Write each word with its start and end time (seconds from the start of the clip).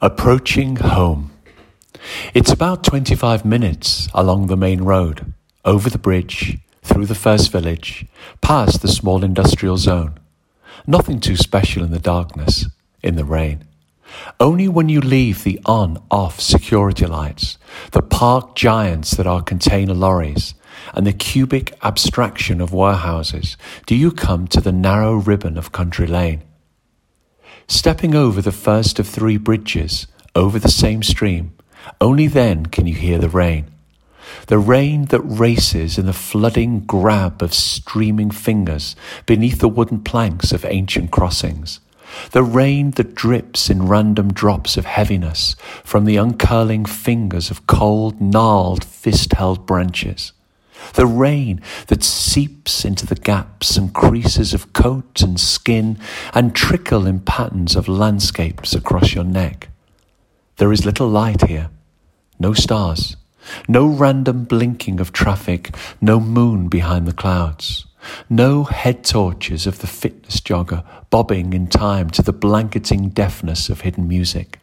Approaching 0.00 0.76
home. 0.76 1.30
It's 2.34 2.52
about 2.52 2.84
25 2.84 3.44
minutes 3.44 4.08
along 4.12 4.46
the 4.46 4.56
main 4.56 4.82
road, 4.82 5.32
over 5.64 5.88
the 5.88 5.98
bridge, 5.98 6.58
through 6.82 7.06
the 7.06 7.14
first 7.14 7.50
village, 7.50 8.06
past 8.40 8.82
the 8.82 8.88
small 8.88 9.24
industrial 9.24 9.76
zone. 9.76 10.18
Nothing 10.86 11.20
too 11.20 11.36
special 11.36 11.82
in 11.82 11.90
the 11.90 11.98
darkness, 11.98 12.66
in 13.02 13.16
the 13.16 13.24
rain. 13.24 13.64
Only 14.38 14.68
when 14.68 14.88
you 14.88 15.00
leave 15.00 15.44
the 15.44 15.60
on 15.64 16.02
off 16.10 16.40
security 16.40 17.06
lights, 17.06 17.58
the 17.92 18.02
park 18.02 18.54
giants 18.54 19.12
that 19.12 19.26
are 19.26 19.42
container 19.42 19.94
lorries, 19.94 20.54
and 20.92 21.06
the 21.06 21.12
cubic 21.12 21.76
abstraction 21.82 22.60
of 22.60 22.72
warehouses 22.72 23.56
do 23.86 23.94
you 23.94 24.10
come 24.10 24.46
to 24.48 24.60
the 24.60 24.72
narrow 24.72 25.14
ribbon 25.14 25.56
of 25.56 25.72
country 25.72 26.06
lane. 26.06 26.42
Stepping 27.66 28.14
over 28.14 28.42
the 28.42 28.52
first 28.52 28.98
of 28.98 29.08
three 29.08 29.38
bridges 29.38 30.06
over 30.34 30.58
the 30.58 30.68
same 30.68 31.02
stream, 31.02 31.52
only 32.00 32.26
then 32.26 32.66
can 32.66 32.86
you 32.86 32.94
hear 32.94 33.18
the 33.18 33.28
rain. 33.28 33.70
The 34.48 34.58
rain 34.58 35.06
that 35.06 35.20
races 35.20 35.96
in 35.96 36.06
the 36.06 36.12
flooding 36.12 36.80
grab 36.80 37.42
of 37.42 37.54
streaming 37.54 38.30
fingers 38.30 38.96
beneath 39.26 39.60
the 39.60 39.68
wooden 39.68 40.02
planks 40.02 40.52
of 40.52 40.64
ancient 40.66 41.10
crossings. 41.10 41.80
The 42.32 42.42
rain 42.42 42.92
that 42.92 43.14
drips 43.14 43.70
in 43.70 43.88
random 43.88 44.32
drops 44.32 44.76
of 44.76 44.84
heaviness 44.84 45.56
from 45.82 46.04
the 46.04 46.16
uncurling 46.16 46.84
fingers 46.84 47.50
of 47.50 47.66
cold, 47.66 48.20
gnarled, 48.20 48.84
fist 48.84 49.32
held 49.32 49.66
branches. 49.66 50.32
The 50.94 51.06
rain 51.06 51.60
that 51.86 52.02
seeps 52.02 52.84
into 52.84 53.06
the 53.06 53.14
gaps 53.14 53.76
and 53.76 53.92
creases 53.92 54.54
of 54.54 54.72
coat 54.72 55.22
and 55.22 55.38
skin 55.38 55.98
and 56.32 56.54
trickle 56.54 57.06
in 57.06 57.20
patterns 57.20 57.76
of 57.76 57.88
landscapes 57.88 58.74
across 58.74 59.14
your 59.14 59.24
neck. 59.24 59.68
There 60.56 60.72
is 60.72 60.86
little 60.86 61.08
light 61.08 61.48
here, 61.48 61.70
no 62.38 62.52
stars, 62.52 63.16
no 63.68 63.86
random 63.86 64.44
blinking 64.44 65.00
of 65.00 65.12
traffic, 65.12 65.74
no 66.00 66.20
moon 66.20 66.68
behind 66.68 67.06
the 67.06 67.12
clouds, 67.12 67.86
no 68.28 68.64
head 68.64 69.04
torches 69.04 69.66
of 69.66 69.80
the 69.80 69.86
fitness 69.86 70.40
jogger 70.40 70.84
bobbing 71.10 71.52
in 71.52 71.66
time 71.66 72.10
to 72.10 72.22
the 72.22 72.32
blanketing 72.32 73.08
deafness 73.08 73.68
of 73.68 73.82
hidden 73.82 74.06
music. 74.06 74.60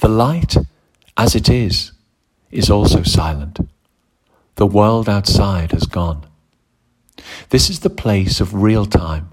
The 0.00 0.08
light, 0.08 0.56
as 1.16 1.34
it 1.34 1.48
is, 1.48 1.92
is 2.50 2.70
also 2.70 3.02
silent. 3.02 3.58
The 4.56 4.66
world 4.66 5.08
outside 5.08 5.72
has 5.72 5.86
gone. 5.86 6.26
This 7.50 7.68
is 7.68 7.80
the 7.80 7.90
place 7.90 8.40
of 8.40 8.54
real 8.54 8.86
time, 8.86 9.30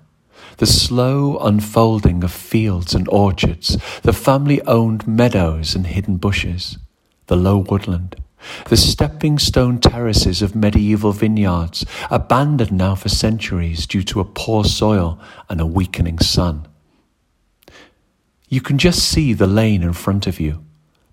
the 0.57 0.65
slow 0.65 1.37
unfolding 1.37 2.23
of 2.23 2.31
fields 2.31 2.95
and 2.95 3.07
orchards, 3.09 3.77
the 4.01 4.13
family 4.13 4.61
owned 4.63 5.07
meadows 5.07 5.75
and 5.75 5.85
hidden 5.85 6.17
bushes, 6.17 6.79
the 7.27 7.35
low 7.35 7.57
woodland, 7.57 8.15
the 8.69 8.77
stepping 8.77 9.37
stone 9.37 9.79
terraces 9.79 10.41
of 10.41 10.55
medieval 10.55 11.11
vineyards, 11.11 11.85
abandoned 12.09 12.71
now 12.71 12.95
for 12.95 13.09
centuries 13.09 13.85
due 13.85 14.03
to 14.03 14.19
a 14.19 14.25
poor 14.25 14.63
soil 14.63 15.19
and 15.49 15.61
a 15.61 15.65
weakening 15.67 16.17
sun. 16.17 16.67
You 18.49 18.59
can 18.59 18.79
just 18.79 19.07
see 19.07 19.33
the 19.33 19.47
lane 19.47 19.83
in 19.83 19.93
front 19.93 20.25
of 20.25 20.39
you, 20.39 20.65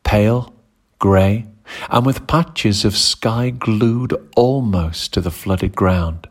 pale, 0.03 0.55
grey, 0.99 1.47
and 1.91 2.07
with 2.07 2.27
patches 2.27 2.85
of 2.85 2.97
sky 2.97 3.51
glued 3.51 4.15
almost 4.37 5.13
to 5.15 5.21
the 5.21 5.31
flooded 5.31 5.75
ground. 5.75 6.29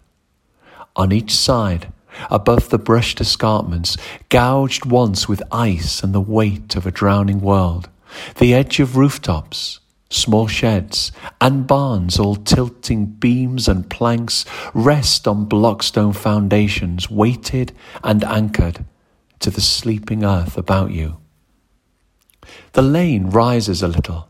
On 0.95 1.11
each 1.11 1.35
side, 1.35 1.91
above 2.29 2.69
the 2.69 2.79
brushed 2.79 3.19
escarpments, 3.19 3.97
gouged 4.29 4.85
once 4.85 5.29
with 5.29 5.43
ice 5.51 6.03
and 6.03 6.13
the 6.13 6.21
weight 6.21 6.75
of 6.75 6.85
a 6.85 6.91
drowning 6.91 7.41
world, 7.41 7.89
the 8.37 8.53
edge 8.53 8.79
of 8.79 8.97
rooftops, 8.97 9.79
small 10.09 10.47
sheds, 10.47 11.11
and 11.41 11.67
barns 11.67 12.17
all 12.17 12.35
tilting 12.35 13.05
beams 13.05 13.67
and 13.67 13.89
planks 13.89 14.45
rest 14.73 15.27
on 15.27 15.45
blockstone 15.45 16.13
foundations 16.13 17.09
weighted 17.09 17.73
and 18.03 18.23
anchored 18.23 18.85
to 19.39 19.51
the 19.51 19.61
sleeping 19.61 20.23
earth 20.23 20.57
about 20.57 20.91
you. 20.91 21.17
The 22.73 22.81
lane 22.81 23.29
rises 23.29 23.83
a 23.83 23.87
little 23.87 24.29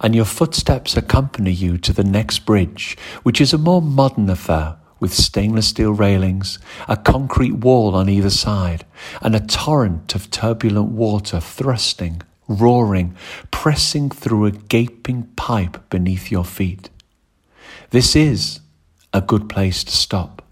and 0.00 0.14
your 0.14 0.24
footsteps 0.24 0.96
accompany 0.96 1.52
you 1.52 1.78
to 1.78 1.92
the 1.92 2.04
next 2.04 2.40
bridge, 2.40 2.96
which 3.22 3.40
is 3.40 3.52
a 3.52 3.58
more 3.58 3.82
modern 3.82 4.28
affair 4.30 4.76
with 5.00 5.14
stainless 5.14 5.68
steel 5.68 5.92
railings, 5.92 6.58
a 6.88 6.96
concrete 6.96 7.54
wall 7.54 7.94
on 7.94 8.08
either 8.08 8.30
side, 8.30 8.84
and 9.22 9.34
a 9.34 9.46
torrent 9.46 10.14
of 10.14 10.30
turbulent 10.30 10.90
water 10.90 11.40
thrusting, 11.40 12.22
roaring, 12.48 13.14
pressing 13.50 14.10
through 14.10 14.46
a 14.46 14.50
gaping 14.50 15.24
pipe 15.36 15.88
beneath 15.90 16.30
your 16.30 16.44
feet. 16.44 16.90
This 17.90 18.16
is 18.16 18.60
a 19.12 19.20
good 19.20 19.48
place 19.48 19.84
to 19.84 19.92
stop. 19.92 20.42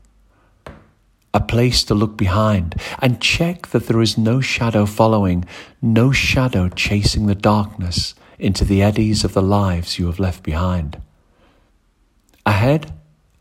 A 1.34 1.40
place 1.40 1.84
to 1.84 1.94
look 1.94 2.16
behind 2.16 2.76
and 3.00 3.20
check 3.20 3.68
that 3.68 3.88
there 3.88 4.00
is 4.00 4.16
no 4.16 4.40
shadow 4.40 4.86
following, 4.86 5.44
no 5.82 6.10
shadow 6.10 6.68
chasing 6.70 7.26
the 7.26 7.34
darkness 7.34 8.14
into 8.38 8.64
the 8.64 8.82
eddies 8.82 9.24
of 9.24 9.34
the 9.34 9.42
lives 9.42 9.98
you 9.98 10.06
have 10.06 10.18
left 10.18 10.42
behind. 10.42 11.00
Ahead, 12.44 12.92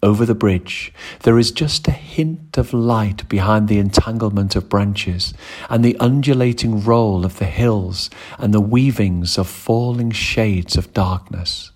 over 0.02 0.26
the 0.26 0.36
bridge, 0.36 0.94
there 1.24 1.40
is 1.40 1.52
just 1.52 1.88
a 1.88 1.92
hint 1.92 2.58
of 2.58 2.74
light 2.74 3.28
behind 3.28 3.68
the 3.68 3.80
entanglement 3.80 4.56
of 4.56 4.70
branches 4.70 5.34
and 5.70 5.84
the 5.84 5.98
undulating 6.00 6.84
roll 6.84 7.26
of 7.26 7.40
the 7.40 7.46
hills 7.46 8.10
and 8.38 8.54
the 8.54 8.62
weavings 8.62 9.38
of 9.38 9.48
falling 9.48 10.12
shades 10.12 10.78
of 10.78 10.94
darkness. 10.94 11.72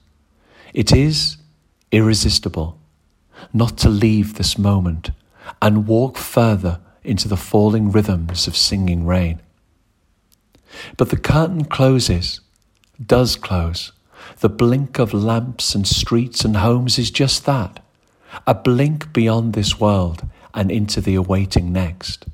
It 0.74 0.92
is 0.92 1.38
irresistible 1.92 2.80
not 3.54 3.78
to 3.80 3.90
leave 3.90 4.36
this 4.36 4.58
moment 4.58 5.12
and 5.62 5.88
walk 5.88 6.18
further 6.18 6.80
into 7.04 7.28
the 7.28 7.38
falling 7.38 7.92
rhythms 7.92 8.48
of 8.48 8.56
singing 8.56 9.06
rain. 9.06 9.42
But 10.98 11.10
the 11.10 11.18
curtain 11.18 11.66
closes 11.66 12.42
does 13.06 13.36
close. 13.36 13.92
The 14.40 14.50
blink 14.50 15.00
of 15.00 15.14
lamps 15.14 15.76
and 15.76 15.88
streets 15.88 16.44
and 16.46 16.58
homes 16.58 17.00
is 17.00 17.12
just 17.12 17.46
that 17.46 17.84
a 18.46 18.54
blink 18.54 19.12
beyond 19.14 19.54
this 19.54 19.80
world 19.80 20.28
and 20.54 20.72
into 20.72 21.02
the 21.02 21.16
awaiting 21.16 21.72
next. 21.72 22.26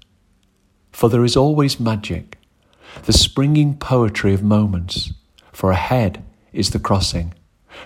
For 0.92 1.09
there 1.09 1.25
is 1.25 1.36
always 1.36 1.80
magic, 1.80 2.38
the 3.04 3.14
springing 3.14 3.78
poetry 3.78 4.34
of 4.34 4.44
moments, 4.44 5.14
for 5.52 5.72
ahead 5.72 6.24
is 6.54 6.72
the 6.72 6.80
crossing, 6.80 7.34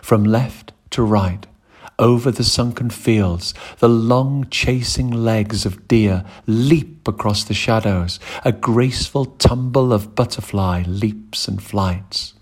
from 0.02 0.24
left 0.24 0.72
to 0.92 1.04
right, 1.04 1.46
over 1.98 2.32
the 2.32 2.44
sunken 2.44 2.90
fields, 2.90 3.54
the 3.80 3.90
long 3.90 4.48
chasing 4.50 5.12
legs 5.12 5.66
of 5.66 5.88
deer 5.88 6.24
leap 6.48 7.08
across 7.08 7.44
the 7.44 7.54
shadows, 7.54 8.20
a 8.46 8.52
graceful 8.52 9.26
tumble 9.26 9.92
of 9.92 10.16
butterfly 10.16 10.84
leaps 10.88 11.48
and 11.48 11.62
flights. 11.62 12.34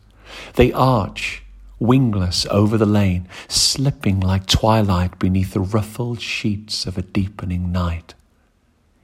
They 0.55 0.71
arch, 0.71 1.43
wingless, 1.79 2.45
over 2.49 2.77
the 2.77 2.85
lane, 2.85 3.27
slipping 3.47 4.19
like 4.19 4.45
twilight 4.45 5.19
beneath 5.19 5.53
the 5.53 5.59
ruffled 5.59 6.21
sheets 6.21 6.85
of 6.85 6.97
a 6.97 7.01
deepening 7.01 7.71
night. 7.71 8.13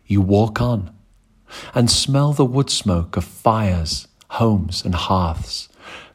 You 0.05 0.21
walk 0.21 0.61
on 0.61 0.91
and 1.73 1.89
smell 1.89 2.33
the 2.33 2.45
wood 2.45 2.69
smoke 2.69 3.15
of 3.15 3.23
fires, 3.23 4.07
homes, 4.31 4.83
and 4.83 4.95
hearths. 4.95 5.69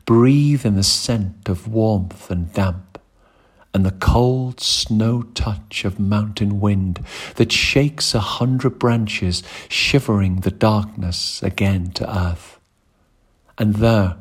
Breathe 0.05 0.65
in 0.65 0.75
the 0.75 0.83
scent 0.83 1.49
of 1.49 1.69
warmth 1.69 2.31
and 2.31 2.53
damp, 2.53 2.99
and 3.75 3.85
the 3.85 3.93
cold 3.93 4.61
snow 4.61 5.23
touch 5.35 5.85
of 5.85 6.01
mountain 6.01 6.61
wind 6.61 7.05
that 7.37 7.53
shakes 7.53 8.15
a 8.15 8.21
hundred 8.21 8.79
branches, 8.79 9.43
shivering 9.69 10.41
the 10.41 10.51
darkness 10.51 11.43
again 11.43 11.91
to 11.93 12.19
earth. 12.19 12.59
And 13.59 13.77
there, 13.77 14.17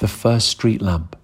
the 0.00 0.08
first 0.08 0.48
street 0.48 0.80
lamp, 0.80 1.14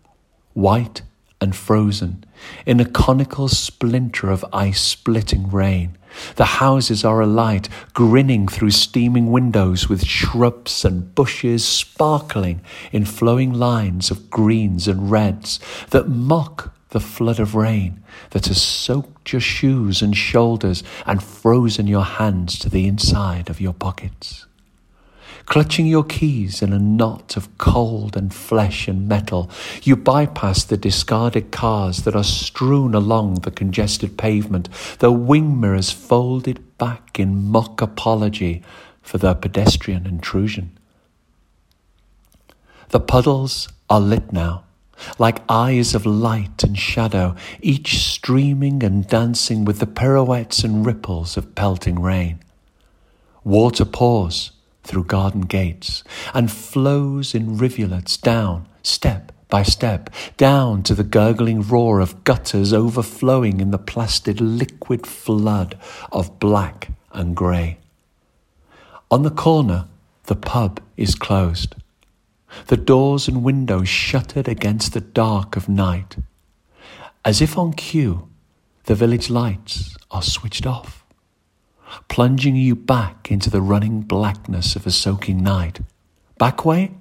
white 0.52 1.00
and 1.40 1.56
frozen, 1.56 2.24
in 2.66 2.78
a 2.78 2.84
conical 2.84 3.48
splinter 3.48 4.30
of 4.30 4.44
ice 4.52 4.80
splitting 4.80 5.50
rain. 5.50 5.96
The 6.36 6.44
houses 6.44 7.04
are 7.04 7.20
alight, 7.20 7.70
grinning 7.94 8.48
through 8.48 8.70
steaming 8.70 9.32
windows 9.32 9.88
with 9.88 10.04
shrubs 10.04 10.84
and 10.84 11.14
bushes 11.14 11.64
sparkling 11.64 12.60
in 12.92 13.06
flowing 13.06 13.52
lines 13.52 14.10
of 14.10 14.30
greens 14.30 14.86
and 14.86 15.10
reds 15.10 15.58
that 15.90 16.08
mock 16.08 16.74
the 16.90 17.00
flood 17.00 17.40
of 17.40 17.54
rain 17.54 18.02
that 18.30 18.46
has 18.46 18.60
soaked 18.60 19.32
your 19.32 19.40
shoes 19.40 20.02
and 20.02 20.16
shoulders 20.16 20.82
and 21.06 21.22
frozen 21.22 21.86
your 21.86 22.04
hands 22.04 22.58
to 22.58 22.68
the 22.68 22.86
inside 22.86 23.48
of 23.50 23.60
your 23.60 23.74
pockets 23.74 24.46
clutching 25.46 25.86
your 25.86 26.04
keys 26.04 26.60
in 26.60 26.72
a 26.72 26.78
knot 26.78 27.36
of 27.36 27.56
cold 27.56 28.16
and 28.16 28.34
flesh 28.34 28.88
and 28.88 29.08
metal. 29.08 29.48
You 29.82 29.96
bypass 29.96 30.64
the 30.64 30.76
discarded 30.76 31.52
cars 31.52 32.02
that 32.02 32.16
are 32.16 32.24
strewn 32.24 32.94
along 32.94 33.36
the 33.36 33.50
congested 33.50 34.18
pavement, 34.18 34.68
their 34.98 35.12
wing 35.12 35.58
mirrors 35.58 35.90
folded 35.90 36.76
back 36.78 37.18
in 37.18 37.50
mock 37.50 37.80
apology 37.80 38.62
for 39.00 39.18
their 39.18 39.34
pedestrian 39.34 40.06
intrusion. 40.06 40.76
The 42.88 43.00
puddles 43.00 43.68
are 43.88 44.00
lit 44.00 44.32
now, 44.32 44.64
like 45.18 45.42
eyes 45.48 45.94
of 45.94 46.06
light 46.06 46.64
and 46.64 46.76
shadow, 46.76 47.36
each 47.60 47.98
streaming 47.98 48.82
and 48.82 49.06
dancing 49.06 49.64
with 49.64 49.78
the 49.78 49.86
pirouettes 49.86 50.64
and 50.64 50.84
ripples 50.84 51.36
of 51.36 51.54
pelting 51.54 52.00
rain. 52.00 52.40
Water 53.44 53.84
pours 53.84 54.50
through 54.86 55.04
garden 55.04 55.42
gates 55.42 56.04
and 56.32 56.50
flows 56.50 57.34
in 57.34 57.58
rivulets 57.58 58.16
down, 58.16 58.66
step 58.82 59.32
by 59.48 59.62
step, 59.62 60.10
down 60.36 60.82
to 60.82 60.94
the 60.94 61.04
gurgling 61.04 61.62
roar 61.62 62.00
of 62.00 62.24
gutters 62.24 62.72
overflowing 62.72 63.60
in 63.60 63.70
the 63.70 63.78
placid 63.78 64.40
liquid 64.40 65.06
flood 65.06 65.78
of 66.10 66.38
black 66.40 66.88
and 67.12 67.36
grey. 67.36 67.78
On 69.10 69.22
the 69.22 69.30
corner, 69.30 69.86
the 70.24 70.34
pub 70.34 70.80
is 70.96 71.14
closed, 71.14 71.76
the 72.66 72.76
doors 72.76 73.28
and 73.28 73.44
windows 73.44 73.88
shuttered 73.88 74.48
against 74.48 74.92
the 74.92 75.00
dark 75.00 75.56
of 75.56 75.68
night. 75.68 76.16
As 77.24 77.40
if 77.40 77.56
on 77.56 77.72
cue, 77.72 78.28
the 78.84 78.94
village 78.94 79.30
lights 79.30 79.96
are 80.10 80.22
switched 80.22 80.66
off 80.66 81.05
plunging 82.08 82.56
you 82.56 82.74
back 82.74 83.30
into 83.30 83.50
the 83.50 83.62
running 83.62 84.02
blackness 84.02 84.76
of 84.76 84.86
a 84.86 84.90
soaking 84.90 85.42
night. 85.42 85.80
Back 86.38 86.64
way 86.64 86.92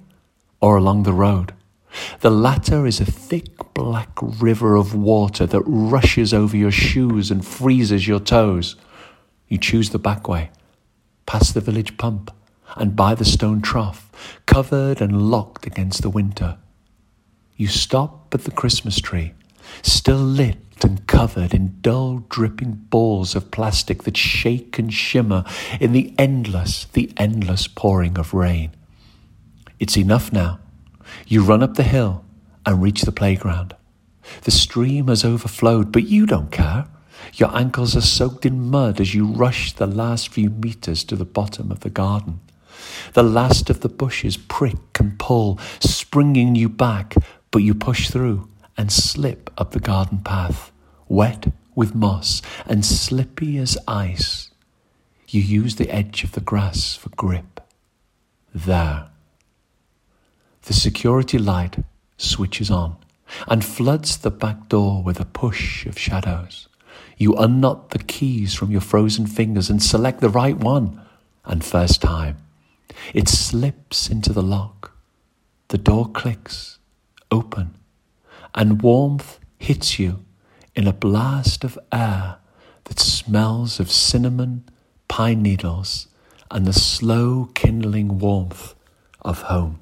or 0.60 0.76
along 0.76 1.02
the 1.02 1.12
road? 1.12 1.52
The 2.20 2.30
latter 2.30 2.86
is 2.86 3.00
a 3.00 3.04
thick 3.04 3.74
black 3.74 4.10
river 4.20 4.76
of 4.76 4.94
water 4.94 5.46
that 5.46 5.62
rushes 5.66 6.34
over 6.34 6.56
your 6.56 6.70
shoes 6.70 7.30
and 7.30 7.46
freezes 7.46 8.06
your 8.06 8.20
toes. 8.20 8.76
You 9.48 9.58
choose 9.58 9.90
the 9.90 9.98
back 9.98 10.28
way, 10.28 10.50
past 11.24 11.54
the 11.54 11.60
village 11.60 11.96
pump, 11.96 12.34
and 12.74 12.96
by 12.96 13.14
the 13.14 13.24
stone 13.24 13.62
trough, 13.62 14.40
covered 14.46 15.00
and 15.00 15.30
locked 15.30 15.66
against 15.66 16.02
the 16.02 16.10
winter. 16.10 16.58
You 17.56 17.68
stop 17.68 18.34
at 18.34 18.44
the 18.44 18.50
Christmas 18.50 19.00
tree, 19.00 19.32
still 19.82 20.18
lit 20.18 20.65
and 20.84 21.06
covered 21.06 21.54
in 21.54 21.78
dull 21.80 22.18
dripping 22.28 22.72
balls 22.90 23.34
of 23.34 23.50
plastic 23.50 24.02
that 24.04 24.16
shake 24.16 24.78
and 24.78 24.92
shimmer 24.92 25.44
in 25.80 25.92
the 25.92 26.14
endless, 26.18 26.84
the 26.92 27.12
endless 27.16 27.66
pouring 27.66 28.18
of 28.18 28.34
rain. 28.34 28.70
It's 29.78 29.96
enough 29.96 30.32
now. 30.32 30.60
You 31.26 31.42
run 31.42 31.62
up 31.62 31.74
the 31.74 31.82
hill 31.82 32.24
and 32.64 32.82
reach 32.82 33.02
the 33.02 33.12
playground. 33.12 33.74
The 34.42 34.50
stream 34.50 35.08
has 35.08 35.24
overflowed, 35.24 35.92
but 35.92 36.04
you 36.04 36.26
don't 36.26 36.50
care. 36.50 36.86
Your 37.34 37.54
ankles 37.56 37.96
are 37.96 38.00
soaked 38.00 38.46
in 38.46 38.70
mud 38.70 39.00
as 39.00 39.14
you 39.14 39.26
rush 39.26 39.72
the 39.72 39.86
last 39.86 40.28
few 40.28 40.50
meters 40.50 41.04
to 41.04 41.16
the 41.16 41.24
bottom 41.24 41.70
of 41.70 41.80
the 41.80 41.90
garden. 41.90 42.40
The 43.14 43.22
last 43.22 43.70
of 43.70 43.80
the 43.80 43.88
bushes 43.88 44.36
prick 44.36 44.98
and 44.98 45.18
pull, 45.18 45.58
springing 45.80 46.54
you 46.54 46.68
back, 46.68 47.14
but 47.50 47.62
you 47.62 47.74
push 47.74 48.10
through 48.10 48.48
and 48.76 48.92
slip 48.92 49.50
up 49.58 49.72
the 49.72 49.80
garden 49.80 50.18
path, 50.18 50.72
wet 51.08 51.52
with 51.74 51.94
moss 51.94 52.42
and 52.66 52.84
slippy 52.84 53.58
as 53.58 53.78
ice. 53.86 54.50
You 55.28 55.40
use 55.40 55.76
the 55.76 55.90
edge 55.90 56.24
of 56.24 56.32
the 56.32 56.40
grass 56.40 56.94
for 56.94 57.10
grip. 57.10 57.60
There. 58.54 59.08
The 60.62 60.72
security 60.72 61.38
light 61.38 61.78
switches 62.16 62.70
on 62.70 62.96
and 63.48 63.64
floods 63.64 64.16
the 64.18 64.30
back 64.30 64.68
door 64.68 65.02
with 65.02 65.20
a 65.20 65.24
push 65.24 65.86
of 65.86 65.98
shadows. 65.98 66.68
You 67.16 67.34
unknot 67.34 67.90
the 67.90 67.98
keys 67.98 68.54
from 68.54 68.70
your 68.70 68.80
frozen 68.80 69.26
fingers 69.26 69.70
and 69.70 69.82
select 69.82 70.20
the 70.20 70.28
right 70.28 70.56
one. 70.56 71.00
And 71.44 71.64
first 71.64 72.02
time, 72.02 72.36
it 73.14 73.28
slips 73.28 74.08
into 74.08 74.32
the 74.32 74.42
lock. 74.42 74.92
The 75.68 75.78
door 75.78 76.08
clicks, 76.08 76.78
open, 77.30 77.74
and 78.56 78.82
warmth 78.82 79.38
hits 79.58 79.98
you 79.98 80.24
in 80.74 80.88
a 80.88 80.92
blast 80.92 81.62
of 81.62 81.78
air 81.92 82.38
that 82.84 82.98
smells 82.98 83.78
of 83.78 83.90
cinnamon, 83.90 84.64
pine 85.08 85.42
needles, 85.42 86.08
and 86.50 86.66
the 86.66 86.72
slow 86.72 87.50
kindling 87.54 88.18
warmth 88.18 88.74
of 89.22 89.42
home. 89.42 89.80